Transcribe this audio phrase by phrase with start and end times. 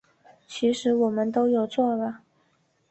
[0.47, 2.21] 其实我们都有做了